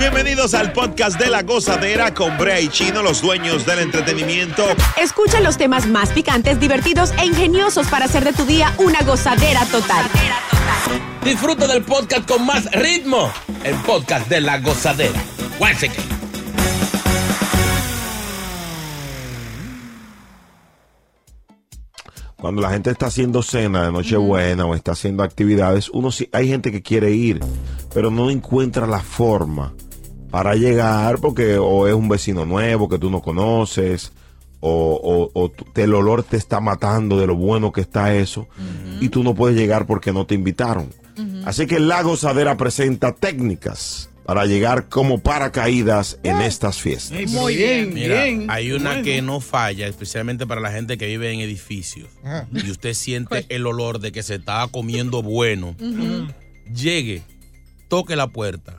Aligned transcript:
Bienvenidos 0.00 0.54
al 0.54 0.72
podcast 0.72 1.20
de 1.20 1.28
La 1.28 1.42
Gozadera 1.42 2.14
con 2.14 2.38
Brea 2.38 2.58
y 2.58 2.68
Chino, 2.68 3.02
los 3.02 3.20
dueños 3.20 3.66
del 3.66 3.80
entretenimiento. 3.80 4.64
Escucha 4.98 5.40
los 5.42 5.58
temas 5.58 5.86
más 5.86 6.08
picantes, 6.08 6.58
divertidos 6.58 7.12
e 7.18 7.26
ingeniosos 7.26 7.86
para 7.86 8.06
hacer 8.06 8.24
de 8.24 8.32
tu 8.32 8.46
día 8.46 8.72
una 8.78 9.02
gozadera 9.02 9.62
total. 9.66 10.06
Disfruta 11.22 11.66
del 11.66 11.82
podcast 11.82 12.26
con 12.26 12.46
más 12.46 12.64
ritmo, 12.72 13.30
el 13.62 13.74
podcast 13.76 14.26
de 14.28 14.40
La 14.40 14.58
Gozadera. 14.60 15.22
Cuando 22.36 22.62
la 22.62 22.70
gente 22.70 22.90
está 22.90 23.06
haciendo 23.06 23.42
cena 23.42 23.84
de 23.84 23.92
Nochebuena 23.92 24.64
o 24.64 24.74
está 24.74 24.92
haciendo 24.92 25.22
actividades, 25.22 25.90
uno 25.90 26.10
sí, 26.10 26.26
hay 26.32 26.48
gente 26.48 26.72
que 26.72 26.80
quiere 26.80 27.10
ir, 27.10 27.40
pero 27.92 28.10
no 28.10 28.30
encuentra 28.30 28.86
la 28.86 29.00
forma 29.00 29.74
para 30.30 30.54
llegar 30.54 31.18
porque 31.20 31.56
o 31.58 31.86
es 31.88 31.94
un 31.94 32.08
vecino 32.08 32.44
nuevo 32.44 32.88
que 32.88 32.98
tú 32.98 33.10
no 33.10 33.20
conoces 33.22 34.12
o, 34.60 34.70
o- 35.02 35.30
o 35.40 35.48
tú- 35.50 35.66
el 35.74 35.94
olor 35.94 36.22
te 36.22 36.36
está 36.36 36.60
matando 36.60 37.18
de 37.18 37.26
lo 37.26 37.34
bueno 37.36 37.72
que 37.72 37.80
está 37.80 38.14
eso 38.14 38.46
y 39.00 39.08
tú 39.08 39.22
no 39.24 39.34
puedes 39.34 39.56
llegar 39.58 39.86
porque 39.86 40.12
no 40.12 40.26
te 40.26 40.34
invitaron. 40.34 40.90
Así 41.44 41.66
que 41.66 41.80
La 41.80 42.02
Gozadera 42.02 42.56
presenta 42.56 43.12
técnicas 43.12 44.08
para 44.24 44.46
llegar 44.46 44.88
como 44.88 45.18
paracaídas 45.18 46.18
en 46.22 46.40
estas 46.40 46.78
fiestas. 46.80 47.28
Muy 47.32 47.56
bien, 47.56 47.92
Mira, 47.92 48.24
bien. 48.24 48.46
hay 48.48 48.70
una 48.72 48.90
Bueno. 48.90 49.04
que 49.04 49.20
no 49.22 49.40
falla, 49.40 49.86
especialmente 49.88 50.46
para 50.46 50.60
la 50.60 50.70
gente 50.70 50.96
que 50.96 51.06
vive 51.06 51.32
en 51.32 51.40
edificios. 51.40 52.08
Ajá. 52.22 52.46
Y 52.52 52.70
usted 52.70 52.94
siente 52.94 53.44
el 53.48 53.66
olor 53.66 53.98
de 53.98 54.12
que 54.12 54.22
se 54.22 54.36
está 54.36 54.66
comiendo 54.70 55.22
bueno. 55.22 55.74
Llegue, 56.72 57.22
toque 57.88 58.14
la 58.16 58.28
puerta. 58.28 58.78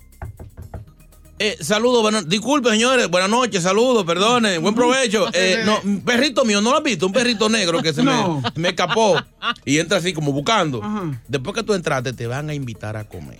Eh, 1.43 1.57
saludos, 1.59 2.03
bueno, 2.03 2.21
disculpe 2.21 2.69
señores, 2.69 3.09
buenas 3.09 3.27
noches, 3.27 3.63
saludos, 3.63 4.05
perdone, 4.05 4.59
buen 4.59 4.75
provecho. 4.75 5.27
Eh, 5.33 5.63
no, 5.65 5.79
un 5.83 6.01
perrito 6.01 6.45
mío, 6.45 6.61
¿no 6.61 6.69
lo 6.69 6.77
has 6.77 6.83
visto? 6.83 7.07
Un 7.07 7.13
perrito 7.13 7.49
negro 7.49 7.81
que 7.81 7.93
se 7.93 8.03
No. 8.03 8.41
me, 8.55 8.61
me 8.61 8.69
escapó 8.69 9.19
y 9.65 9.79
entra 9.79 9.97
así 9.97 10.13
como 10.13 10.31
buscando. 10.33 10.83
Ajá. 10.83 11.19
Después 11.27 11.55
que 11.55 11.63
tú 11.63 11.73
entraste, 11.73 12.13
te 12.13 12.27
van 12.27 12.51
a 12.51 12.53
invitar 12.53 12.95
a 12.95 13.05
comer. 13.05 13.39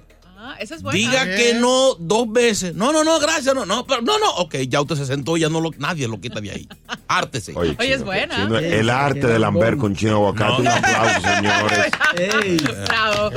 Ah, 0.51 0.55
esa 0.59 0.75
es 0.75 0.83
buena. 0.83 0.97
Diga 0.97 1.25
que 1.25 1.53
no 1.55 1.95
dos 1.99 2.31
veces. 2.31 2.75
No, 2.75 2.91
no, 2.91 3.03
no, 3.03 3.19
gracias, 3.19 3.53
no, 3.55 3.65
no, 3.65 3.85
pero 3.85 4.01
no, 4.01 4.17
no. 4.19 4.29
Ok, 4.37 4.55
ya 4.67 4.81
usted 4.81 4.95
se 4.95 5.05
sentó, 5.05 5.37
ya 5.37 5.49
no 5.49 5.61
lo, 5.61 5.71
nadie 5.77 6.07
lo 6.07 6.19
quita 6.19 6.41
de 6.41 6.51
ahí. 6.51 6.67
Ártese. 7.07 7.53
Oye, 7.55 7.75
es 7.79 7.87
Chino, 7.93 8.05
buena. 8.05 8.35
Chino, 8.35 8.57
el 8.57 8.89
arte 8.89 9.27
de 9.27 9.39
Lambert 9.39 9.77
con 9.77 9.95
chino 9.95 10.15
aguacate. 10.15 10.51
No. 10.53 10.59
Un 10.59 10.67
aplauso, 10.67 11.21
señores. 11.21 11.91
Bravo. 12.87 13.31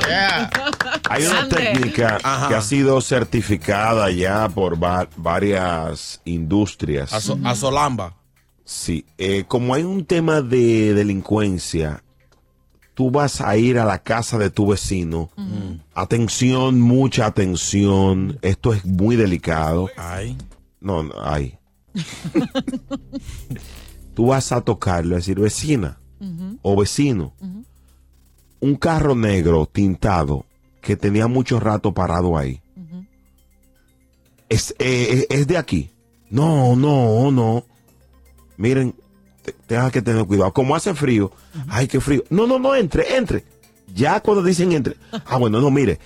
Hay 1.09 1.23
una 1.25 1.33
Grande. 1.45 1.55
técnica 1.55 2.17
Ajá. 2.23 2.47
que 2.49 2.55
ha 2.55 2.61
sido 2.61 3.01
certificada 3.01 4.09
ya 4.11 4.49
por 4.49 4.81
va- 4.81 5.07
varias 5.17 6.21
industrias. 6.25 7.13
A, 7.13 7.21
so- 7.21 7.39
a 7.43 7.55
Solamba. 7.55 8.15
Sí, 8.63 9.05
eh, 9.17 9.43
como 9.47 9.75
hay 9.75 9.83
un 9.83 10.05
tema 10.05 10.41
de 10.41 10.93
delincuencia, 10.95 12.03
tú 12.95 13.11
vas 13.11 13.41
a 13.41 13.55
ir 13.57 13.77
a 13.77 13.85
la 13.85 13.99
casa 13.99 14.39
de 14.39 14.49
tu 14.49 14.67
vecino. 14.67 15.29
Atención, 15.93 16.79
mucha 16.79 17.27
atención. 17.27 18.39
Esto 18.41 18.73
es 18.73 18.83
muy 18.85 19.15
delicado. 19.15 19.89
Ay. 19.97 20.35
No, 20.79 21.03
no, 21.03 21.13
ay. 21.21 21.57
tú 24.15 24.27
vas 24.27 24.51
a 24.51 24.61
tocarle, 24.61 25.15
a 25.15 25.17
decir, 25.17 25.39
vecina 25.39 25.99
o 26.61 26.75
vecino, 26.75 27.33
un 28.59 28.75
carro 28.75 29.13
negro 29.13 29.69
tintado 29.71 30.45
que 30.81 30.95
tenía 30.95 31.27
mucho 31.27 31.59
rato 31.59 31.93
parado 31.93 32.37
ahí. 32.37 32.61
es, 34.49 34.73
eh, 34.79 35.27
es 35.29 35.47
de 35.47 35.57
aquí. 35.57 35.91
No, 36.29 36.75
no, 36.75 37.31
no. 37.31 37.65
Miren, 38.57 38.95
te- 39.45 39.53
tengan 39.67 39.91
que 39.91 40.01
tener 40.01 40.25
cuidado. 40.25 40.51
Como 40.53 40.75
hace 40.75 40.93
frío, 40.93 41.31
ay, 41.67 41.87
qué 41.87 41.99
frío. 42.01 42.23
No, 42.29 42.47
no, 42.47 42.59
no, 42.59 42.75
entre, 42.75 43.15
entre. 43.17 43.43
Ya 43.93 44.19
cuando 44.19 44.43
dicen 44.43 44.71
entre. 44.71 44.95
Ah, 45.25 45.37
bueno, 45.37 45.61
no, 45.61 45.69
mire, 45.71 45.99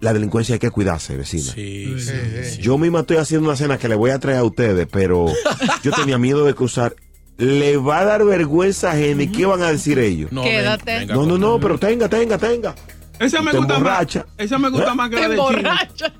la 0.00 0.12
delincuencia 0.12 0.54
hay 0.54 0.58
que 0.58 0.70
cuidarse, 0.70 1.16
vecina. 1.16 1.52
Sí, 1.52 1.96
sí, 2.00 2.12
sí. 2.50 2.62
Yo 2.62 2.76
misma 2.78 3.00
estoy 3.00 3.18
haciendo 3.18 3.48
una 3.48 3.56
cena 3.56 3.78
que 3.78 3.88
le 3.88 3.94
voy 3.94 4.10
a 4.10 4.18
traer 4.18 4.38
a 4.38 4.44
ustedes, 4.44 4.86
pero 4.90 5.26
yo 5.82 5.92
tenía 5.92 6.18
miedo 6.18 6.44
de 6.44 6.54
cruzar. 6.54 6.94
Le 7.38 7.76
va 7.76 8.00
a 8.00 8.04
dar 8.06 8.24
vergüenza 8.24 8.92
ajena. 8.92 9.22
¿Y 9.24 9.28
qué 9.28 9.44
van 9.44 9.60
a 9.62 9.70
decir 9.70 9.98
ellos? 9.98 10.32
No, 10.32 10.42
Quédate. 10.42 10.84
venga, 10.86 11.00
venga, 11.00 11.14
No, 11.14 11.22
no, 11.24 11.30
con- 11.32 11.40
no, 11.40 11.60
pero 11.60 11.78
tenga, 11.78 12.08
tenga, 12.08 12.38
tenga. 12.38 12.74
Esa 13.18 13.42
me 13.42 13.50
Te 13.50 13.58
gusta 13.58 13.78
más. 13.78 14.06
Esa 14.38 14.58
me 14.58 14.70
gusta 14.70 14.92
¿Eh? 14.92 14.94
más 14.94 15.10
que 15.10 15.16
Te 15.16 15.22
la 15.22 15.28
de 15.28 15.34
chino. 15.36 15.48
emborracha. 15.48 16.12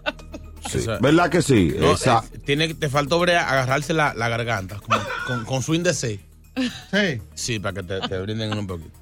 Sí, 0.68 0.78
Esa- 0.78 0.98
¿Verdad 0.98 1.30
que 1.30 1.40
sí? 1.42 1.74
No, 1.78 1.92
Esa- 1.92 2.22
eh, 2.34 2.38
tiene, 2.44 2.74
te 2.74 2.88
faltó 2.90 3.18
Brea, 3.18 3.48
agarrarse 3.48 3.92
la, 3.94 4.12
la 4.14 4.28
garganta 4.28 4.78
con, 5.26 5.44
con 5.44 5.62
swing 5.62 5.80
de 5.82 5.94
C. 5.94 6.20
Sí. 6.56 7.22
Sí, 7.34 7.58
para 7.58 7.74
que 7.74 7.82
te, 7.82 8.00
te 8.08 8.18
brinden 8.20 8.56
un 8.56 8.66
poquito. 8.66 8.98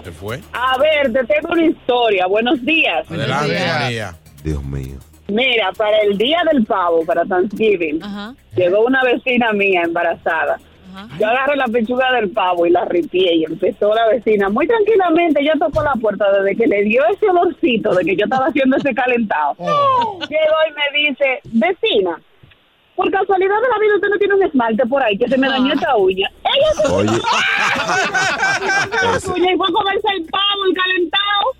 ¿Te 0.04 0.12
fue? 0.12 0.42
A 0.52 0.78
ver, 0.78 1.14
te 1.14 1.24
tengo 1.24 1.54
una 1.54 1.68
historia. 1.68 2.28
Buenos 2.28 2.62
días. 2.66 3.10
Adelante, 3.10 3.54
días. 3.54 3.80
María. 3.80 4.18
Dios 4.44 4.62
mío. 4.62 5.00
Mira, 5.28 5.72
para 5.72 5.98
el 6.00 6.18
día 6.18 6.42
del 6.52 6.66
pavo, 6.66 7.06
para 7.06 7.24
Thanksgiving, 7.26 8.04
Ajá. 8.04 8.36
llegó 8.56 8.82
una 8.86 9.04
vecina 9.04 9.54
mía 9.54 9.82
embarazada. 9.84 10.60
Ajá. 10.94 11.08
Yo 11.20 11.28
agarré 11.28 11.56
la 11.56 11.68
pechuga 11.68 12.12
del 12.14 12.30
pavo 12.32 12.66
y 12.66 12.70
la 12.70 12.86
ripié 12.86 13.36
y 13.38 13.44
empezó 13.46 13.94
la 13.96 14.08
vecina 14.08 14.50
muy 14.50 14.68
tranquilamente. 14.68 15.44
Yo 15.44 15.54
tocó 15.58 15.82
la 15.82 15.94
puerta 15.94 16.32
desde 16.32 16.56
que 16.56 16.68
le 16.68 16.84
dio 16.84 17.04
ese 17.08 17.30
olorcito 17.30 17.94
de 17.96 18.06
que 18.06 18.16
yo 18.16 18.26
estaba 18.26 18.48
haciendo 18.48 18.78
ese 18.78 18.94
calentado. 18.94 19.56
Llegó 19.60 20.58
y 20.70 20.74
me 20.74 21.00
dice, 21.10 21.40
vecina, 21.46 22.20
por 22.96 23.10
casualidad 23.10 23.56
de 23.62 23.70
la 23.70 23.80
vida 23.80 23.96
usted 23.96 24.10
no 24.10 24.18
tiene 24.18 24.36
un 24.36 24.44
esmalte 24.44 24.86
por 24.86 25.02
ahí 25.02 25.18
que 25.18 25.28
se 25.28 25.38
me 25.38 25.48
dañó 25.50 25.74
esta 25.74 25.96
uña. 25.96 26.30
Ella 26.44 26.74
se 26.76 26.88
Oye, 26.92 27.10
uña 29.36 29.52
y 29.52 29.58
fue 29.58 29.68
a 29.68 29.72
comerse 29.72 30.08
el 30.16 30.26
pavo, 30.26 30.66
el 30.68 30.74
calentado. 30.76 31.54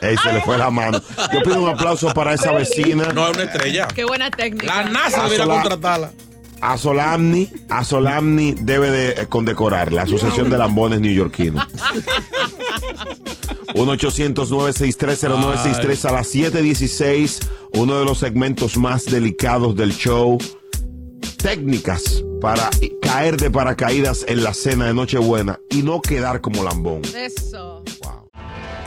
Ey, 0.00 0.16
se 0.16 0.32
le 0.32 0.40
fue 0.42 0.58
la 0.58 0.70
mano. 0.70 1.00
Yo 1.32 1.42
pido 1.42 1.62
un 1.62 1.68
aplauso 1.68 2.12
para 2.14 2.34
esa 2.34 2.52
vecina. 2.52 3.12
No 3.12 3.28
es 3.28 3.36
una 3.36 3.44
estrella. 3.44 3.88
Qué 3.88 4.04
buena 4.04 4.30
técnica. 4.30 4.66
La 4.66 4.84
NASA 4.84 5.24
debería 5.24 5.46
contratarla. 5.46 6.12
A 6.60 6.76
Solamni, 6.76 7.48
a 7.68 7.84
Solamni 7.84 8.52
debe 8.60 8.90
de 8.90 9.10
eh, 9.10 9.26
condecorar 9.28 9.92
la 9.92 10.02
Asociación 10.02 10.50
de 10.50 10.58
Lambones 10.58 11.00
Neoyorquinos. 11.00 11.64
1-800-963-0963 13.74 16.08
a 16.08 16.12
las 16.12 16.34
7.16, 16.34 17.46
uno 17.74 17.98
de 17.98 18.04
los 18.04 18.18
segmentos 18.18 18.76
más 18.76 19.04
delicados 19.04 19.76
del 19.76 19.92
show. 19.92 20.38
Técnicas 21.36 22.24
para 22.40 22.70
caer 23.00 23.36
de 23.36 23.50
paracaídas 23.50 24.24
en 24.26 24.42
la 24.42 24.54
cena 24.54 24.86
de 24.86 24.94
Nochebuena 24.94 25.60
y 25.70 25.82
no 25.82 26.00
quedar 26.00 26.40
como 26.40 26.64
lambón. 26.64 27.02
Eso. 27.14 27.84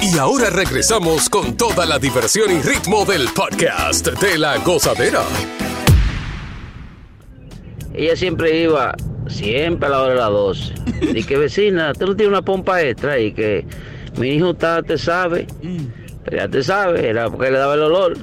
Y 0.00 0.18
ahora 0.18 0.50
regresamos 0.50 1.30
con 1.30 1.56
toda 1.56 1.86
la 1.86 1.98
diversión 1.98 2.50
y 2.50 2.60
ritmo 2.60 3.04
del 3.04 3.28
podcast 3.34 4.06
de 4.06 4.38
la 4.38 4.58
gozadera. 4.58 5.22
Ella 7.94 8.14
siempre 8.14 8.60
iba, 8.60 8.94
siempre 9.28 9.86
a 9.86 9.90
la 9.90 10.02
hora 10.02 10.12
de 10.12 10.20
las 10.20 10.30
12. 10.30 10.74
Y 11.14 11.24
que 11.24 11.38
vecina, 11.38 11.92
tú 11.94 12.06
no 12.06 12.16
tienes 12.16 12.32
una 12.32 12.42
pompa 12.42 12.82
extra 12.82 13.18
y 13.18 13.32
que 13.32 13.66
mi 14.18 14.28
hijo 14.30 14.50
está, 14.50 14.82
te 14.82 14.98
sabe. 14.98 15.46
Pero 16.24 16.36
ya 16.36 16.48
te 16.48 16.62
sabe, 16.62 17.08
era 17.08 17.30
porque 17.30 17.50
le 17.50 17.58
daba 17.58 17.74
el 17.74 17.82
olor. 17.82 18.16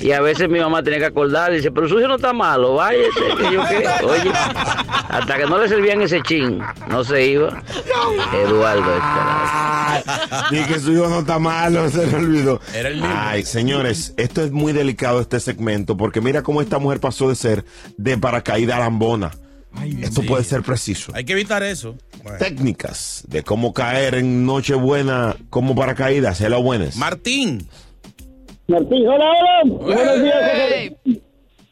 Y 0.00 0.12
a 0.12 0.20
veces 0.20 0.48
mi 0.48 0.58
mamá 0.58 0.82
tenía 0.82 0.98
que 0.98 1.04
acordar 1.06 1.52
y 1.52 1.56
dice, 1.56 1.70
pero 1.70 1.88
su 1.88 1.98
hijo 1.98 2.08
no 2.08 2.16
está 2.16 2.32
malo, 2.32 2.74
váyase, 2.74 3.08
que 3.38 3.52
yo 3.54 3.62
qué. 3.68 4.04
Oye, 4.04 4.30
hasta 5.08 5.36
que 5.36 5.44
no 5.46 5.58
le 5.58 5.68
servían 5.68 6.00
ese 6.00 6.22
chin, 6.22 6.60
no 6.88 7.04
se 7.04 7.26
iba. 7.26 7.62
Eduardo 8.32 8.94
Escalada. 8.94 10.48
Ni 10.50 10.62
que 10.64 10.78
su 10.80 10.92
hijo 10.92 11.08
no 11.08 11.20
está 11.20 11.38
malo, 11.38 11.88
se 11.90 12.06
le 12.06 12.16
olvidó. 12.16 12.60
Era 12.74 12.88
el 12.88 12.94
mismo. 12.96 13.10
Ay, 13.14 13.42
señores, 13.44 14.14
esto 14.16 14.42
es 14.42 14.50
muy 14.52 14.72
delicado 14.72 15.20
este 15.20 15.38
segmento, 15.40 15.96
porque 15.96 16.20
mira 16.20 16.42
cómo 16.42 16.62
esta 16.62 16.78
mujer 16.78 17.00
pasó 17.00 17.28
de 17.28 17.34
ser 17.36 17.64
de 17.96 18.16
paracaídas 18.18 18.76
a 18.76 18.80
lambona. 18.80 19.30
Esto 20.02 20.20
Sí. 20.20 20.28
puede 20.28 20.44
ser 20.44 20.62
preciso. 20.62 21.12
Hay 21.14 21.24
que 21.24 21.32
evitar 21.32 21.62
eso. 21.62 21.96
Técnicas 22.38 23.24
de 23.26 23.42
cómo 23.42 23.72
caer 23.72 24.14
en 24.16 24.44
Nochebuena 24.44 25.34
como 25.48 25.74
paracaídas. 25.74 26.40
Hello, 26.42 26.62
buenas. 26.62 26.96
Martín. 26.96 27.66
Martín, 28.68 29.06
hola, 29.08 29.30
hola. 29.30 29.62
Buenos 29.64 30.22
días, 30.22 30.36
José. 30.52 30.96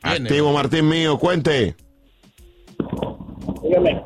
Activo, 0.03 0.53
Martín 0.53 0.89
mío, 0.89 1.19
cuente. 1.19 1.75
Dígame. 3.63 4.03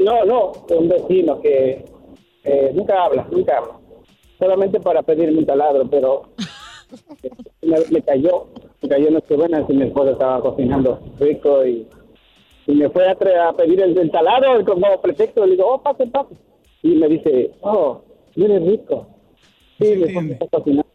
No, 0.00 0.24
No, 0.24 0.52
un 0.76 0.88
vecino 0.88 1.40
que 1.40 1.84
eh, 2.44 2.70
nunca 2.74 3.04
habla, 3.04 3.26
nunca 3.30 3.58
habla. 3.58 3.78
Solamente 4.38 4.80
para 4.80 5.02
pedirme 5.02 5.38
un 5.38 5.46
taladro, 5.46 5.88
pero 5.90 6.30
me, 7.62 7.76
me 7.90 8.02
cayó, 8.02 8.46
me 8.82 8.88
cayó 8.88 9.10
no 9.10 9.20
sé 9.26 9.34
buena 9.34 9.66
si 9.66 9.72
mi 9.72 9.84
esposa 9.84 10.12
estaba 10.12 10.40
cocinando 10.40 11.00
rico 11.18 11.66
y, 11.66 11.88
y 12.66 12.72
me 12.74 12.88
fue 12.90 13.08
a, 13.08 13.12
a 13.48 13.52
pedir 13.54 13.80
el, 13.80 13.98
el 13.98 14.10
taladro 14.10 14.64
como 14.64 15.00
pretexto. 15.00 15.44
Le 15.44 15.52
digo, 15.56 15.66
oh, 15.74 15.82
pase, 15.82 16.06
pase. 16.06 16.34
Y 16.82 16.94
me 16.94 17.08
dice, 17.08 17.50
oh, 17.62 18.02
mire 18.36 18.60
rico. 18.60 19.08
Sí, 19.80 19.96
mi 19.96 20.04
esposa 20.04 20.26
está 20.32 20.46
cocinando 20.58 20.85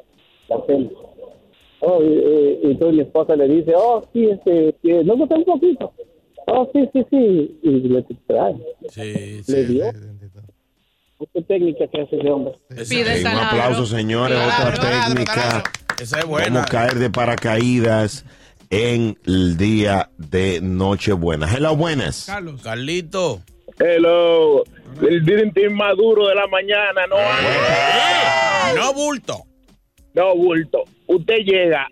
Oh, 1.83 2.03
y, 2.03 2.59
entonces 2.63 2.95
mi 2.95 3.01
esposa 3.01 3.35
le 3.35 3.47
dice, 3.47 3.73
oh, 3.75 4.07
sí, 4.13 4.29
este, 4.29 4.75
que 4.83 5.03
no 5.03 5.17
gusta 5.17 5.35
un 5.35 5.45
poquito. 5.45 5.93
Oh, 6.47 6.69
sí, 6.73 6.89
sí, 6.93 7.05
sí. 7.09 7.59
Y 7.63 7.69
le 7.69 8.05
trae. 8.27 8.55
Sí, 8.89 9.41
Le 9.47 9.65
dio. 9.65 9.85
¿Qué 11.33 11.41
técnica 11.43 11.87
que 11.87 12.01
hace 12.01 12.17
ese 12.17 12.29
hombre? 12.29 12.53
Eh, 12.69 13.21
un 13.21 13.27
aplauso, 13.27 13.85
señores. 13.85 14.37
Otra 14.37 14.73
técnica. 14.73 15.63
Esa 16.01 16.19
es 16.19 16.25
buena. 16.25 16.65
caer 16.65 16.95
de 16.95 17.09
paracaídas 17.11 18.25
en 18.71 19.17
el 19.25 19.57
día 19.57 20.09
de 20.17 20.59
Nochebuena. 20.61 21.47
Hello, 21.53 21.75
buenas. 21.75 22.25
Carlos. 22.25 22.61
Carlito. 22.63 23.41
Hello. 23.79 24.63
El 25.01 25.23
dirigente 25.23 25.65
inmaduro 25.65 26.27
de 26.27 26.35
la 26.35 26.47
mañana, 26.47 27.05
no 27.07 27.15
No 28.75 28.93
bulto. 28.93 29.45
No 30.13 30.35
bulto. 30.35 30.83
Usted 31.07 31.37
llega, 31.45 31.87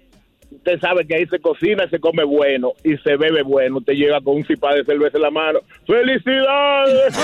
usted 0.52 0.80
sabe 0.80 1.08
que 1.08 1.16
ahí 1.16 1.26
se 1.28 1.40
cocina, 1.40 1.90
se 1.90 2.00
come 2.00 2.24
bueno 2.24 2.74
y 2.84 2.98
se 2.98 3.16
bebe 3.16 3.44
bueno. 3.44 3.78
Usted 3.78 3.94
llega 3.94 4.20
con 4.22 4.36
un 4.38 4.46
cipá 4.46 4.74
de 4.74 4.84
cerveza 4.84 5.18
en 5.18 5.24
la 5.24 5.32
mano. 5.32 5.60
¡Felicidades! 5.86 7.18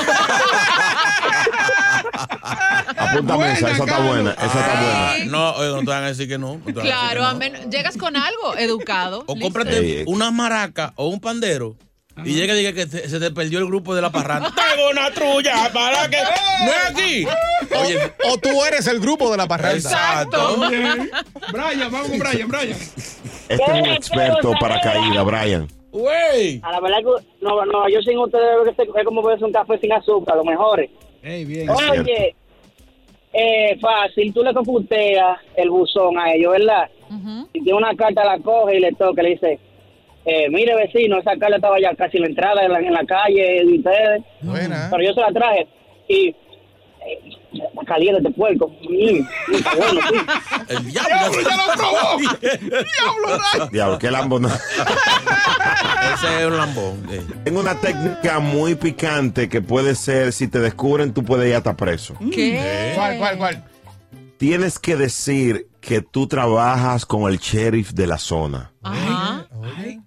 Apúntame 2.97 3.51
esa, 3.53 3.71
esa 3.71 3.83
está 3.83 3.99
buena. 3.99 4.31
Esa 4.31 4.45
está 4.45 4.81
buena. 4.81 5.11
Ah, 5.11 5.15
no, 5.27 5.51
oye, 5.53 5.69
no 5.71 5.79
te 5.79 5.85
van 5.85 6.03
a 6.03 6.07
decir 6.07 6.27
que 6.27 6.37
no. 6.37 6.59
Claro, 6.59 7.39
que 7.39 7.49
no. 7.49 7.69
llegas 7.69 7.97
con 7.97 8.15
algo 8.15 8.55
educado. 8.57 9.23
O 9.27 9.33
listo. 9.33 9.45
cómprate 9.45 10.03
una 10.07 10.31
maraca 10.31 10.93
o 10.95 11.07
un 11.07 11.19
pandero 11.19 11.75
y 12.23 12.33
llega 12.33 12.53
y 12.53 12.57
diga 12.57 12.73
que 12.73 12.85
te- 12.85 13.09
se 13.09 13.19
te 13.19 13.31
perdió 13.31 13.59
el 13.59 13.65
grupo 13.65 13.93
de 13.95 14.01
la 14.01 14.09
parranda. 14.11 14.51
Tengo 14.75 14.89
una 14.91 15.11
trulla 15.11 15.69
para 15.73 16.09
que. 16.09 16.17
No 16.17 16.71
es 16.71 16.85
aquí. 16.91 17.25
Oye, 17.85 17.99
O 18.31 18.37
tú 18.37 18.63
eres 18.63 18.87
el 18.87 18.99
grupo 18.99 19.29
de 19.31 19.37
la 19.37 19.47
parranda. 19.47 19.77
Exacto. 19.77 20.55
Brian, 21.51 21.91
vamos 21.91 22.09
con 22.09 22.19
Brian, 22.19 22.47
Brian. 22.47 22.69
Este 23.49 23.53
es 23.63 23.69
un 23.69 23.85
experto 23.87 24.51
paracaídas, 24.59 25.25
Brian. 25.25 25.67
Güey. 25.91 26.59
A 26.63 26.71
la 26.71 26.79
verdad 26.81 26.97
que 26.99 27.25
no, 27.45 27.65
no, 27.65 27.87
yo 27.89 28.01
sin 28.01 28.17
ustedes 28.17 28.67
es 28.77 29.05
como 29.05 29.21
beberse 29.23 29.45
un 29.45 29.51
café 29.53 29.77
sin 29.79 29.93
azúcar, 29.93 30.35
lo 30.35 30.43
mejor. 30.43 30.87
bien. 31.21 31.69
Oye, 31.69 32.35
eh, 33.33 33.77
fácil, 33.79 34.33
tú 34.33 34.43
le 34.43 34.53
computeas 34.53 35.37
el 35.55 35.69
buzón 35.69 36.17
a 36.17 36.33
ellos, 36.33 36.51
¿verdad? 36.53 36.89
Si 37.53 37.61
tiene 37.61 37.77
una 37.77 37.93
carta, 37.95 38.23
la 38.25 38.39
coge 38.39 38.77
y 38.77 38.79
le 38.79 38.91
toca, 38.93 39.21
le 39.21 39.29
dice, 39.31 39.59
eh, 40.25 40.49
mire 40.49 40.75
vecino, 40.75 41.19
esa 41.19 41.37
carta 41.37 41.55
estaba 41.57 41.79
ya 41.79 41.95
casi 41.95 42.17
en 42.17 42.23
la 42.23 42.29
entrada, 42.29 42.63
en 42.65 42.71
la, 42.71 42.79
en 42.79 42.93
la 42.93 43.05
calle 43.05 43.63
de 43.65 43.77
ustedes. 43.77 44.23
Pero 44.91 45.03
yo 45.03 45.13
se 45.13 45.21
la 45.21 45.31
traje 45.31 45.67
y... 46.07 46.27
eh, 46.29 46.35
caliente 47.87 48.17
este 48.21 48.31
puerco. 48.31 48.67
Mm, 48.67 49.53
está 49.55 49.75
bueno, 49.75 50.01
sí. 50.09 50.15
El 50.75 50.85
diablo. 50.91 51.41
ya 51.41 51.55
lo 51.55 51.73
probó. 51.73 52.17
Diablo, 52.41 53.69
Diablo, 53.71 53.99
qué 53.99 54.11
lambón. 54.11 54.45
Ese 56.13 56.39
es 56.41 56.45
un 56.47 56.57
lambón. 56.57 57.05
eh. 57.11 57.21
Tengo 57.43 57.59
una 57.59 57.75
técnica 57.79 58.39
muy 58.39 58.75
picante 58.75 59.47
que 59.49 59.61
puede 59.61 59.95
ser, 59.95 60.33
si 60.33 60.47
te 60.47 60.59
descubren, 60.59 61.13
tú 61.13 61.23
puedes 61.23 61.47
ir 61.49 61.55
hasta 61.55 61.75
preso. 61.75 62.15
¿Qué? 62.31 62.91
¿Cuál, 62.95 63.17
cuál, 63.19 63.37
cuál? 63.37 63.63
Tienes 64.37 64.79
que 64.79 64.95
decir 64.95 65.67
que 65.79 66.01
tú 66.01 66.27
trabajas 66.27 67.05
con 67.05 67.31
el 67.31 67.37
sheriff 67.39 67.91
de 67.91 68.07
la 68.07 68.17
zona. 68.17 68.71
Ajá. 68.83 69.45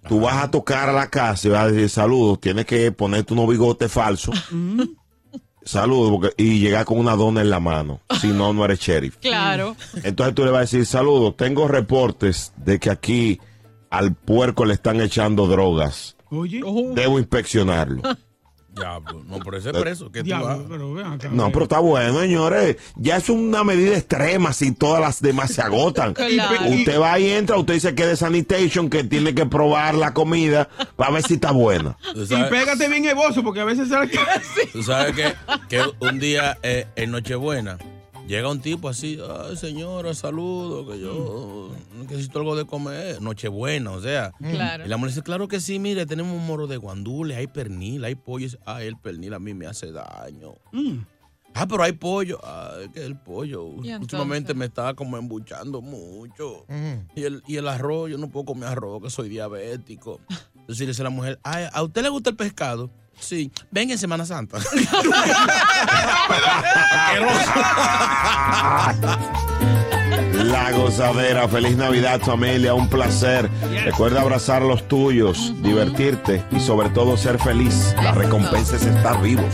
Tú 0.07 0.21
vas 0.21 0.43
a 0.43 0.51
tocar 0.51 0.89
a 0.89 0.93
la 0.93 1.09
casa 1.09 1.47
y 1.47 1.51
vas 1.51 1.63
a 1.63 1.67
decir 1.71 1.89
saludos. 1.89 2.39
Tienes 2.39 2.65
que 2.65 2.91
ponerte 2.91 3.33
unos 3.33 3.47
bigotes 3.49 3.91
falsos. 3.91 4.35
Saludos, 5.63 6.11
porque- 6.11 6.43
y 6.43 6.59
llegar 6.59 6.85
con 6.85 6.97
una 6.99 7.15
dona 7.15 7.41
en 7.41 7.49
la 7.49 7.59
mano. 7.59 7.99
Si 8.19 8.27
no, 8.27 8.53
no 8.53 8.65
eres 8.65 8.79
sheriff. 8.79 9.17
Claro. 9.21 9.75
Entonces 10.03 10.33
tú 10.33 10.43
le 10.45 10.51
vas 10.51 10.57
a 10.59 10.61
decir 10.61 10.85
saludos. 10.85 11.35
Tengo 11.37 11.67
reportes 11.67 12.53
de 12.57 12.79
que 12.79 12.89
aquí 12.89 13.39
al 13.89 14.13
puerco 14.15 14.65
le 14.65 14.73
están 14.73 15.01
echando 15.01 15.47
drogas. 15.47 16.15
Oye. 16.31 16.61
Debo 16.95 17.19
inspeccionarlo. 17.19 18.01
Diablo. 18.79 19.23
No, 19.27 19.39
pero 19.39 19.57
ese 19.57 19.69
es 19.69 19.77
preso. 19.77 20.11
Que 20.11 20.19
tú 20.19 20.25
Diablo, 20.25 20.47
vas. 20.47 20.59
pero 20.69 20.93
ven 20.93 21.05
acá. 21.05 21.29
No, 21.31 21.51
pero 21.51 21.63
está 21.63 21.79
bueno, 21.79 22.19
señores. 22.19 22.77
Ya 22.95 23.17
es 23.17 23.29
una 23.29 23.63
medida 23.63 23.97
extrema 23.97 24.53
si 24.53 24.71
todas 24.71 25.01
las 25.01 25.21
demás 25.21 25.51
se 25.53 25.61
agotan. 25.61 26.13
Claro. 26.29 26.69
Usted 26.69 26.99
va 26.99 27.19
y 27.19 27.29
entra, 27.31 27.57
usted 27.57 27.73
dice 27.73 27.95
que 27.95 28.03
es 28.03 28.09
de 28.09 28.15
sanitation, 28.15 28.89
que 28.89 29.03
tiene 29.03 29.33
que 29.33 29.45
probar 29.45 29.95
la 29.95 30.13
comida 30.13 30.69
para 30.95 31.11
ver 31.11 31.23
si 31.23 31.35
está 31.35 31.51
buena. 31.51 31.97
Y 32.15 32.43
pégate 32.49 32.87
bien 32.87 33.05
el 33.05 33.15
bozo, 33.15 33.43
porque 33.43 33.61
a 33.61 33.65
veces 33.65 33.89
sale 33.89 34.11
tú 34.71 34.83
sabes 34.83 35.15
que, 35.15 35.33
que 35.67 35.81
un 35.99 36.19
día 36.19 36.57
eh, 36.61 36.87
en 36.95 37.11
Nochebuena 37.11 37.77
llega 38.29 38.49
un 38.49 38.61
tipo 38.61 38.87
así, 38.87 39.19
ay 39.27 39.57
señora, 39.57 40.13
saludo, 40.13 40.87
que 40.87 40.99
yo 40.99 41.71
necesito 41.97 42.39
algo 42.39 42.55
de 42.55 42.65
comer. 42.65 43.21
Nochebuena, 43.21 43.91
o 43.91 44.01
sea. 44.01 44.31
Claro. 44.39 44.85
Y 44.85 44.87
la 44.87 44.97
mujer 44.97 45.09
dice, 45.11 45.23
claro 45.23 45.47
que 45.47 45.59
sí, 45.59 45.79
mire, 45.79 46.05
tenemos 46.05 46.37
un 46.37 46.45
moro 46.45 46.67
de 46.67 46.77
guandules, 46.77 47.37
hay 47.37 47.47
pernil, 47.47 48.03
hay 48.05 48.15
pollo. 48.15 48.39
Y 48.39 48.43
dice, 48.45 48.59
Ah, 48.65 48.83
el 48.83 48.97
pernil 48.97 49.33
a 49.33 49.39
mí 49.39 49.53
me 49.53 49.65
hace 49.65 49.91
daño. 49.91 50.53
Ah, 51.55 51.67
pero 51.67 51.81
hay 51.81 51.93
pollo. 51.93 52.39
Ay, 52.43 52.89
que 52.89 53.03
el 53.03 53.17
pollo 53.17 53.63
últimamente 53.63 54.53
me 54.53 54.65
está 54.65 54.93
como 54.93 55.17
embuchando 55.17 55.81
mucho. 55.81 56.65
Y 57.15 57.23
el, 57.23 57.41
y 57.47 57.57
el 57.57 57.67
arroz, 57.67 58.11
yo 58.11 58.17
no 58.19 58.29
puedo 58.29 58.45
comer 58.45 58.69
arroz, 58.69 59.01
que 59.01 59.09
soy 59.09 59.29
diabético. 59.29 60.21
Entonces 60.69 60.85
dice 60.85 61.01
la 61.01 61.09
mujer, 61.09 61.39
"Ay, 61.41 61.65
¿a 61.73 61.81
usted 61.81 62.03
le 62.03 62.09
gusta 62.09 62.29
el 62.29 62.35
pescado? 62.35 62.91
Sí, 63.19 63.51
ven 63.71 63.89
en 63.89 63.97
Semana 63.97 64.23
Santa. 64.23 64.59
La 70.43 70.71
gozadera, 70.71 71.47
feliz 71.47 71.75
Navidad 71.77 72.21
familia, 72.21 72.73
un 72.73 72.87
placer. 72.89 73.49
Recuerda 73.83 74.21
abrazar 74.21 74.61
a 74.61 74.65
los 74.65 74.87
tuyos, 74.87 75.53
divertirte 75.61 76.43
y 76.51 76.59
sobre 76.59 76.89
todo 76.89 77.17
ser 77.17 77.39
feliz. 77.39 77.93
La 78.01 78.11
recompensa 78.11 78.75
es 78.75 78.85
estar 78.85 79.21
vivos. 79.21 79.53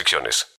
restricciones. 0.01 0.60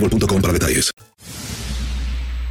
boostmobile.com 0.00 0.40
para 0.40 0.52
detalles. 0.52 0.90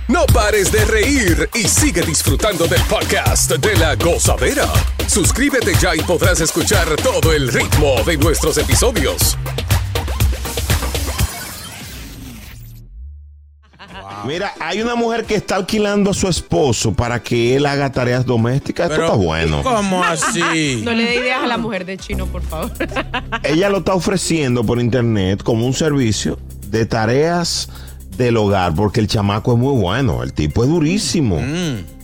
No 0.07 0.25
pares 0.25 0.71
de 0.71 0.83
reír 0.85 1.49
y 1.53 1.67
sigue 1.67 2.01
disfrutando 2.01 2.65
del 2.67 2.81
podcast 2.83 3.51
de 3.51 3.75
la 3.77 3.95
gozadera. 3.95 4.65
Suscríbete 5.07 5.73
ya 5.79 5.95
y 5.95 5.99
podrás 5.99 6.41
escuchar 6.41 6.87
todo 6.95 7.31
el 7.31 7.47
ritmo 7.47 8.01
de 8.03 8.17
nuestros 8.17 8.57
episodios. 8.57 9.37
Mira, 14.25 14.53
hay 14.59 14.81
una 14.81 14.95
mujer 14.95 15.25
que 15.25 15.35
está 15.35 15.55
alquilando 15.55 16.11
a 16.11 16.13
su 16.13 16.27
esposo 16.27 16.93
para 16.93 17.21
que 17.21 17.55
él 17.55 17.65
haga 17.65 17.91
tareas 17.91 18.25
domésticas. 18.25 18.89
Esto 18.89 19.03
está 19.03 19.15
bueno. 19.15 19.61
¿Cómo 19.61 20.03
así? 20.03 20.81
No 20.83 20.91
le 20.93 21.03
dé 21.03 21.15
ideas 21.15 21.43
a 21.43 21.47
la 21.47 21.57
mujer 21.57 21.85
de 21.85 21.97
chino, 21.97 22.25
por 22.25 22.41
favor. 22.41 22.71
Ella 23.43 23.69
lo 23.69 23.77
está 23.79 23.93
ofreciendo 23.93 24.63
por 24.63 24.79
internet 24.79 25.43
como 25.43 25.65
un 25.65 25.73
servicio 25.73 26.37
de 26.69 26.85
tareas 26.85 27.69
del 28.17 28.37
hogar, 28.37 28.75
porque 28.75 28.99
el 28.99 29.07
chamaco 29.07 29.53
es 29.53 29.59
muy 29.59 29.79
bueno. 29.79 30.23
El 30.23 30.33
tipo 30.33 30.63
es 30.63 30.69
durísimo. 30.69 31.39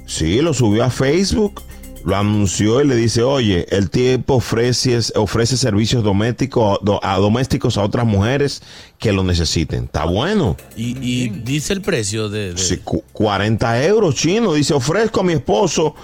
Sí, 0.05 0.39
lo 0.41 0.53
subió 0.53 0.83
a 0.83 0.89
Facebook, 0.89 1.61
lo 2.05 2.15
anunció 2.15 2.79
y 2.81 2.87
le 2.87 2.95
dice, 2.95 3.23
oye, 3.23 3.65
el 3.75 3.89
tipo 3.89 4.35
ofrece, 4.35 4.99
ofrece 5.15 5.57
servicios 5.57 6.03
domésticos, 6.03 6.77
do- 6.83 6.99
a 7.03 7.17
domésticos 7.17 7.77
a 7.77 7.83
otras 7.83 8.05
mujeres 8.05 8.61
que 8.99 9.11
lo 9.11 9.23
necesiten. 9.23 9.85
Está 9.85 10.05
bueno. 10.05 10.55
Y, 10.77 10.95
y 11.01 11.29
dice 11.29 11.73
el 11.73 11.81
precio 11.81 12.29
de... 12.29 12.53
de- 12.53 12.57
Sí, 12.59 12.77
cu- 12.83 13.03
40 13.11 13.83
euros, 13.85 14.13
chino. 14.15 14.53
Dice, 14.53 14.73
ofrezco 14.75 15.21
a 15.21 15.23
mi 15.23 15.33
esposo 15.33 15.95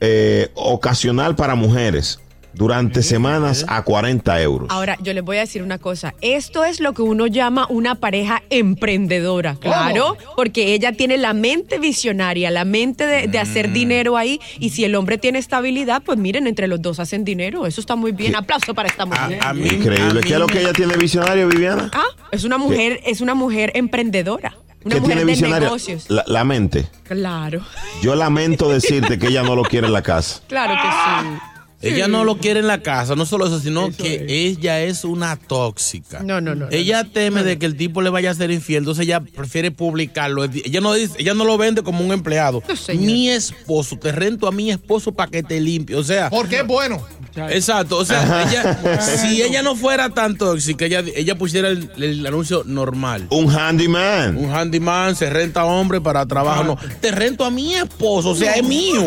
eh, 0.00 0.50
ocasional 0.54 1.36
para 1.36 1.54
mujeres 1.54 2.18
durante 2.54 3.02
semanas 3.02 3.64
a 3.68 3.82
40 3.82 4.40
euros. 4.42 4.68
Ahora, 4.70 4.96
yo 5.00 5.12
les 5.14 5.22
voy 5.24 5.36
a 5.38 5.40
decir 5.40 5.62
una 5.62 5.78
cosa. 5.78 6.14
Esto 6.20 6.64
es 6.64 6.80
lo 6.80 6.92
que 6.92 7.02
uno 7.02 7.26
llama 7.26 7.66
una 7.68 7.94
pareja 7.96 8.42
emprendedora, 8.50 9.56
claro, 9.60 10.16
porque 10.36 10.74
ella 10.74 10.92
tiene 10.92 11.16
la 11.18 11.32
mente 11.34 11.78
visionaria, 11.78 12.50
la 12.50 12.64
mente 12.64 13.06
de, 13.06 13.26
de 13.28 13.38
hacer 13.38 13.68
Mm. 13.68 13.72
dinero 13.72 14.16
ahí. 14.16 14.40
Y 14.58 14.70
si 14.70 14.84
el 14.84 14.94
hombre 14.94 15.18
tiene 15.18 15.38
estabilidad, 15.38 16.02
pues 16.04 16.18
miren, 16.18 16.46
entre 16.46 16.66
los 16.68 16.80
dos 16.82 16.98
hacen 17.00 17.24
dinero. 17.24 17.66
Eso 17.66 17.80
está 17.80 17.96
muy 17.96 18.12
bien. 18.12 18.34
Aplauso 18.36 18.74
para 18.74 18.88
esta 18.88 19.06
mujer. 19.06 19.38
Increíble. 19.56 20.20
¿Qué 20.20 20.32
es 20.34 20.38
lo 20.38 20.46
que 20.46 20.60
ella 20.60 20.72
tiene 20.72 20.96
visionario, 20.96 21.48
Viviana? 21.48 21.90
Ah, 21.94 22.02
es 22.30 22.44
una 22.44 22.58
mujer, 22.58 23.00
es 23.06 23.20
una 23.20 23.34
mujer 23.34 23.70
emprendedora. 23.74 24.56
Una 24.84 24.96
¿Qué 24.96 25.00
mujer 25.00 25.16
tiene 25.16 25.20
de 25.20 25.24
visionario? 25.32 25.66
negocios. 25.68 26.10
La, 26.10 26.24
la 26.26 26.42
mente. 26.44 26.86
Claro, 27.04 27.60
Yo 28.02 28.16
lamento 28.16 28.68
decirte 28.68 29.16
que 29.18 29.28
ella 29.28 29.42
no 29.44 29.54
lo 29.54 29.62
quiere 29.62 29.86
en 29.86 29.92
la 29.92 30.02
casa. 30.02 30.40
claro 30.48 30.74
que 30.74 30.88
sí. 30.88 31.38
Ella 31.82 32.08
no 32.08 32.24
lo 32.24 32.38
quiere 32.38 32.60
en 32.60 32.66
la 32.66 32.80
casa, 32.82 33.16
no 33.16 33.26
solo 33.26 33.46
eso, 33.46 33.58
sino 33.60 33.90
que 33.90 34.24
ella 34.28 34.80
es 34.80 35.04
una 35.04 35.36
tóxica. 35.36 36.22
No, 36.22 36.40
no, 36.40 36.54
no. 36.54 36.68
Ella 36.70 37.04
teme 37.04 37.42
de 37.42 37.58
que 37.58 37.66
el 37.66 37.76
tipo 37.76 38.02
le 38.02 38.10
vaya 38.10 38.30
a 38.30 38.34
ser 38.34 38.50
infiel, 38.50 38.78
entonces 38.78 39.04
ella 39.04 39.20
prefiere 39.20 39.70
publicarlo. 39.70 40.44
Ella 40.44 40.80
no 40.80 40.94
dice, 40.94 41.14
ella 41.18 41.34
no 41.34 41.44
lo 41.44 41.58
vende 41.58 41.82
como 41.82 42.04
un 42.04 42.12
empleado. 42.12 42.62
mi 42.94 43.28
esposo, 43.28 43.96
te 43.98 44.12
rento 44.12 44.46
a 44.46 44.52
mi 44.52 44.70
esposo 44.70 45.12
para 45.12 45.30
que 45.30 45.42
te 45.42 45.60
limpie. 45.60 45.96
O 45.96 46.04
sea, 46.04 46.30
Porque 46.30 46.60
es 46.60 46.66
bueno. 46.66 47.04
Exacto, 47.34 47.96
o 47.98 48.04
sea, 48.04 48.46
ella, 48.48 48.98
si 49.00 49.42
ella 49.42 49.62
no 49.62 49.74
fuera 49.74 50.10
tan 50.10 50.36
tóxica, 50.36 50.84
ella, 50.84 51.02
ella 51.14 51.36
pusiera 51.36 51.68
el, 51.68 51.90
el 51.96 52.26
anuncio 52.26 52.62
normal. 52.66 53.26
Un 53.30 53.50
handyman. 53.50 54.36
Un 54.36 54.52
handyman 54.52 55.16
se 55.16 55.30
renta 55.30 55.62
a 55.62 55.64
hombre 55.64 56.00
para 56.00 56.26
trabajo. 56.26 56.64
No, 56.64 56.78
te 57.00 57.10
rento 57.10 57.44
a 57.44 57.50
mi 57.50 57.74
esposo, 57.74 58.30
o 58.30 58.34
sea, 58.34 58.52
es 58.54 58.64
mío. 58.66 59.02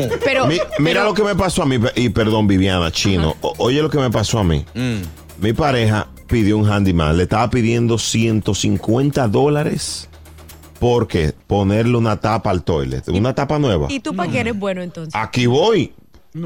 Mi- 0.48 0.60
mira 0.80 1.04
lo 1.04 1.14
que 1.14 1.24
me 1.24 1.36
pasó 1.36 1.64
a 1.64 1.66
mí, 1.66 1.78
y 1.96 2.10
perdón, 2.10 2.48
Viviana, 2.48 2.92
chino. 2.92 3.36
O- 3.42 3.54
oye 3.60 3.82
lo 3.82 3.90
que 3.90 4.00
me 4.00 4.10
pasó 4.10 4.40
a 4.40 4.44
mí. 4.44 4.66
Mm. 4.74 4.98
Mi 5.42 5.54
pareja 5.54 6.08
pidió 6.28 6.58
un 6.58 6.68
handyman. 6.70 7.18
Le 7.18 7.24
estaba 7.24 7.50
pidiendo 7.50 7.98
150 7.98 9.28
dólares 9.28 10.10
porque 10.80 11.34
ponerle 11.48 11.98
una 11.98 12.20
tapa 12.20 12.50
al 12.52 12.64
toilet. 12.64 13.08
Una 13.10 13.34
tapa 13.36 13.60
nueva. 13.60 13.88
¿Y 13.90 14.00
tú 14.00 14.16
para 14.16 14.32
qué 14.32 14.40
eres 14.42 14.58
bueno 14.58 14.82
entonces? 14.82 15.14
Aquí 15.16 15.46
voy. 15.46 15.94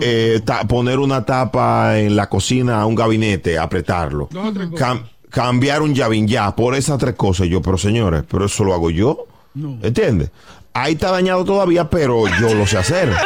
Eh, 0.02 0.42
ta- 0.46 0.68
poner 0.68 1.00
una 1.00 1.26
tapa 1.26 1.98
en 2.00 2.16
la 2.16 2.30
cocina 2.30 2.82
a 2.82 2.86
un 2.86 2.94
gabinete, 2.96 3.58
apretarlo. 3.58 4.28
Dos 4.32 4.48
o 4.50 4.54
tres 4.54 4.70
cosas. 4.70 4.88
Cam- 4.88 5.04
cambiar 5.30 5.82
un 5.82 5.94
llavín 5.96 6.28
ya, 6.28 6.56
por 6.56 6.76
esas 6.76 6.98
tres 7.00 7.16
cosas. 7.16 7.48
Yo, 7.48 7.62
pero 7.62 7.78
señores, 7.78 8.24
pero 8.30 8.46
eso 8.46 8.64
lo 8.64 8.74
hago 8.74 8.90
yo. 8.92 9.26
¿Entiendes? 9.82 10.30
Ahí 10.74 10.94
está 10.94 11.10
dañado 11.12 11.44
todavía, 11.44 11.90
pero 11.90 12.26
yo 12.40 12.54
lo 12.54 12.68
sé 12.68 12.78
hacer. 12.78 13.10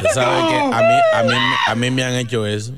Tú 0.00 0.06
sabes 0.14 0.44
que 0.48 0.56
a 0.58 0.80
mí, 0.80 0.94
a, 1.14 1.22
mí, 1.22 1.34
a 1.68 1.74
mí 1.74 1.90
me 1.90 2.02
han 2.04 2.14
hecho 2.14 2.46
eso. 2.46 2.72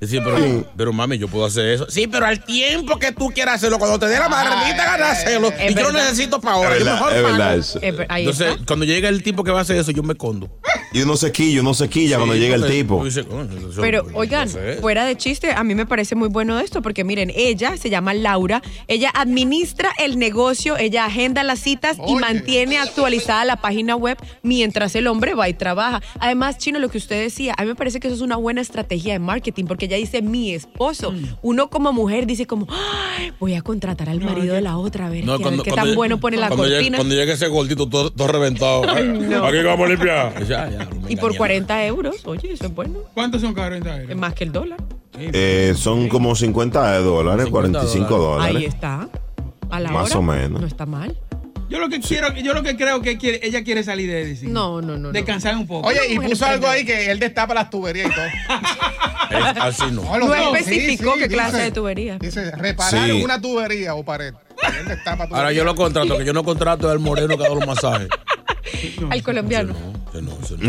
Decir, 0.00 0.20
pero, 0.22 0.64
pero 0.76 0.92
mami, 0.92 1.16
yo 1.16 1.26
puedo 1.26 1.46
hacer 1.46 1.66
eso. 1.66 1.86
Sí, 1.88 2.06
pero 2.06 2.26
al 2.26 2.44
tiempo 2.44 2.98
que 2.98 3.12
tú 3.12 3.30
quieras 3.30 3.56
hacerlo, 3.56 3.78
cuando 3.78 3.98
te 3.98 4.06
dé 4.06 4.18
la 4.18 4.28
maldita 4.28 4.84
gana 4.84 5.06
de 5.06 5.12
hacerlo, 5.12 5.48
Es 5.58 5.70
y 5.70 5.74
yo 5.74 5.84
lo 5.84 5.92
necesito 5.92 6.40
para 6.40 6.56
ahora. 6.56 6.72
Es 6.74 6.80
yo 6.80 6.84
verdad, 6.84 7.00
mejor 7.00 7.12
es 7.14 7.22
verdad 7.22 7.56
eso. 7.56 7.78
Entonces, 7.82 8.56
cuando 8.66 8.84
llega 8.84 9.08
el 9.08 9.22
tipo 9.22 9.42
que 9.42 9.50
va 9.50 9.60
a 9.60 9.62
hacer 9.62 9.76
eso, 9.76 9.92
yo 9.92 10.02
me 10.02 10.12
escondo. 10.12 10.50
Y 10.92 11.02
uno 11.02 11.16
se 11.16 11.30
quilla, 11.32 11.60
uno 11.60 11.74
se 11.74 11.88
quilla 11.88 12.16
cuando 12.16 12.34
llega 12.36 12.54
el 12.54 12.66
tipo. 12.66 12.96
porque 12.98 13.10
dice, 13.10 13.24
"Coño, 13.24 13.68
eso- 13.70 13.80
Pero 13.82 14.06
oigan, 14.14 14.48
sé". 14.48 14.78
fuera 14.80 15.04
de 15.04 15.16
chiste, 15.16 15.50
a 15.52 15.62
mí 15.64 15.74
me 15.74 15.84
parece 15.84 16.14
muy 16.14 16.28
bueno 16.28 16.58
esto 16.58 16.80
porque 16.80 17.04
miren, 17.04 17.30
ella 17.34 17.76
se 17.76 17.90
llama 17.90 18.14
Laura, 18.14 18.62
ella 18.88 19.10
administra 19.14 19.90
el 19.98 20.18
negocio, 20.18 20.76
ella 20.78 21.04
agenda 21.04 21.42
las 21.42 21.58
citas 21.58 21.98
y 22.06 22.14
mantiene 22.14 22.78
actualizada 22.78 23.44
la 23.44 23.56
página 23.56 23.96
web 23.96 24.16
mientras 24.42 24.94
el 24.94 25.06
hombre 25.08 25.34
va 25.34 25.48
y 25.48 25.54
trabaja. 25.54 26.00
Además, 26.18 26.56
Chino, 26.58 26.78
lo 26.78 26.88
que 26.88 26.98
usted 26.98 27.20
decía, 27.20 27.54
a 27.58 27.62
mí 27.62 27.68
me 27.68 27.74
parece 27.74 28.00
que 28.00 28.06
eso 28.08 28.14
es 28.16 28.22
una 28.22 28.36
buena 28.36 28.60
estrategia 28.60 29.12
de 29.12 29.18
marketing 29.18 29.64
porque 29.66 29.86
ella 29.86 29.96
dice 29.96 30.22
mi 30.22 30.52
esposo. 30.54 31.12
Mm. 31.12 31.24
Uno 31.42 31.68
como 31.68 31.92
mujer 31.92 32.26
dice 32.26 32.46
como, 32.46 32.66
"Ay, 32.70 33.32
voy 33.40 33.54
a 33.54 33.60
contratar 33.62 34.08
al 34.08 34.20
marido 34.20 34.54
de 34.54 34.62
la 34.62 34.78
otra 34.78 35.06
a 35.06 35.10
ver, 35.10 35.24
No, 35.24 35.36
qué, 35.38 35.44
a 35.44 35.50
ver 35.50 35.60
qué 35.60 35.72
tan 35.72 35.94
bueno 35.94 36.18
pone 36.20 36.36
la 36.36 36.48
cuando 36.48 36.64
llegue- 36.64 36.76
cortina. 36.76 36.98
cuando 36.98 37.14
llegue 37.14 37.32
ese 37.32 37.48
gordito 37.48 37.86
todo, 37.88 38.10
todo 38.10 38.28
reventado. 38.28 38.84
Ay, 38.88 39.04
no. 39.06 39.44
Aquí 39.44 39.58
vamos 39.62 39.86
a 39.86 39.88
limpiar. 39.90 40.46
Ya, 40.46 40.70
ya, 40.70 40.75
Y 41.08 41.16
por 41.16 41.24
engañé. 41.32 41.38
40 41.38 41.86
euros, 41.86 42.16
oye, 42.26 42.52
eso 42.52 42.66
es 42.66 42.74
bueno. 42.74 42.98
¿Cuántos 43.14 43.40
son 43.42 43.54
40 43.54 43.94
euros? 43.96 44.10
Es 44.10 44.16
más 44.16 44.34
que 44.34 44.44
el 44.44 44.52
dólar. 44.52 44.78
Eh, 45.18 45.74
son 45.76 46.08
como 46.08 46.34
50 46.36 46.98
dólares, 46.98 47.46
45 47.50 48.18
dólares. 48.18 48.56
Ahí 48.56 48.64
está. 48.66 49.08
A 49.70 49.80
la 49.80 49.90
Más 49.90 50.10
hora. 50.10 50.18
o 50.18 50.22
menos. 50.22 50.60
No 50.60 50.66
está 50.66 50.86
mal. 50.86 51.16
Yo 51.68 51.80
lo 51.80 51.88
que 51.88 51.98
quiero, 52.00 52.32
yo 52.36 52.54
lo 52.54 52.62
que 52.62 52.76
creo 52.76 53.02
que 53.02 53.18
quiere, 53.18 53.40
ella 53.42 53.64
quiere 53.64 53.82
salir 53.82 54.08
de 54.08 54.22
Edison. 54.22 54.52
No, 54.52 54.80
no, 54.80 54.96
no. 54.96 55.10
Descansar 55.10 55.56
un 55.56 55.66
poco. 55.66 55.88
Oye, 55.88 55.98
y 56.10 56.16
puso 56.16 56.28
mujer 56.28 56.44
algo 56.44 56.68
ahí 56.68 56.84
que 56.84 57.10
él 57.10 57.18
destapa 57.18 57.54
las 57.54 57.70
tuberías 57.70 58.08
y 58.10 58.14
todo. 58.14 58.24
Así 59.60 59.82
no. 59.90 60.02
No 60.18 60.34
especificó 60.54 61.14
sí, 61.14 61.20
qué 61.20 61.28
clase 61.28 61.52
dice- 61.56 61.64
de 61.64 61.70
tubería. 61.72 62.18
Dice, 62.18 62.52
reparar 62.52 63.06
Sí. 63.10 63.22
una 63.22 63.40
tubería 63.40 63.94
o 63.96 64.04
pared. 64.04 64.32
Él 64.78 64.86
destapa 64.88 65.24
Ahora 65.24 65.28
tuberías. 65.28 65.54
yo 65.56 65.64
lo 65.64 65.74
contrato, 65.74 66.16
que 66.18 66.24
yo 66.24 66.32
no 66.32 66.44
contrato 66.44 66.88
al 66.88 67.00
moreno 67.00 67.36
que 67.36 67.42
da 67.42 67.48
los 67.54 67.66
masajes. 67.66 68.08
Al 69.10 69.22
colombiano. 69.22 69.74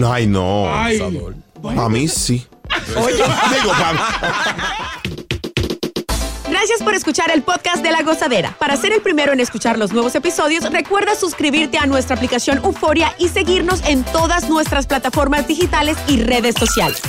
Ay, 0.05 0.27
no. 0.27 0.65
Ay. 0.73 0.99
A 1.77 1.89
mí 1.89 2.07
sí. 2.07 2.45
Digo, 2.87 3.71
pa' 3.71 4.87
Gracias 6.49 6.81
por 6.81 6.95
escuchar 6.95 7.29
el 7.31 7.43
podcast 7.43 7.83
de 7.83 7.91
La 7.91 8.03
Gozadera. 8.03 8.55
Para 8.57 8.77
ser 8.77 8.93
el 8.93 9.01
primero 9.01 9.33
en 9.33 9.39
escuchar 9.39 9.77
los 9.77 9.91
nuevos 9.91 10.15
episodios, 10.15 10.69
recuerda 10.71 11.15
suscribirte 11.15 11.77
a 11.77 11.85
nuestra 11.85 12.15
aplicación 12.15 12.59
Euforia 12.63 13.13
y 13.19 13.27
seguirnos 13.27 13.81
en 13.85 14.03
todas 14.05 14.49
nuestras 14.49 14.87
plataformas 14.87 15.47
digitales 15.47 15.97
y 16.07 16.21
redes 16.21 16.55
sociales. 16.57 17.01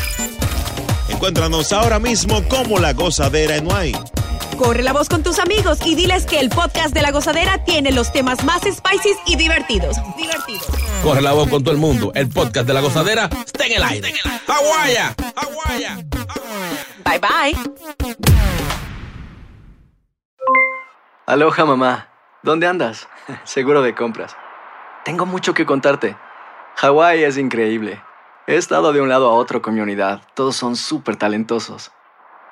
Encuéntranos 1.09 1.73
ahora 1.73 1.99
mismo 1.99 2.43
como 2.49 2.79
La 2.79 2.93
Gozadera 2.93 3.57
en 3.57 3.67
Wine. 3.67 4.18
Corre 4.59 4.83
la 4.83 4.93
voz 4.93 5.09
con 5.09 5.23
tus 5.23 5.39
amigos 5.39 5.79
y 5.87 5.95
diles 5.95 6.27
que 6.27 6.41
el 6.41 6.49
podcast 6.51 6.93
de 6.93 7.01
La 7.01 7.13
Gozadera 7.13 7.65
tiene 7.65 7.93
los 7.93 8.11
temas 8.13 8.45
más 8.45 8.63
spicy 8.63 9.17
y 9.27 9.37
divertidos. 9.37 9.97
Divertidos. 10.17 10.67
Corre 11.03 11.23
la 11.23 11.33
voz 11.33 11.49
con 11.49 11.63
todo 11.63 11.73
el 11.73 11.81
mundo. 11.81 12.11
El 12.15 12.29
podcast 12.29 12.67
de 12.67 12.75
la 12.75 12.81
gozadera 12.81 13.31
está 13.47 13.67
en 13.67 13.73
el 13.75 13.83
aire. 13.85 14.13
¡Aguaya! 14.49 15.15
Bye 17.05 17.21
bye. 17.21 17.57
Aloha 21.27 21.65
mamá, 21.65 22.09
¿dónde 22.43 22.67
andas? 22.67 23.09
Seguro 23.45 23.81
de 23.83 23.95
compras. 23.95 24.37
Tengo 25.05 25.25
mucho 25.25 25.55
que 25.55 25.67
contarte. 25.67 26.17
Hawái 26.77 27.23
es 27.23 27.39
increíble. 27.39 28.03
He 28.49 28.57
estado 28.57 28.93
de 28.93 29.01
un 29.01 29.09
lado 29.09 29.31
a 29.31 29.35
otro 29.35 29.63
con 29.63 29.75
mi 29.75 29.81
unidad. 29.81 30.23
Todos 30.35 30.57
son 30.57 30.75
súper 30.75 31.15
talentosos. 31.15 31.93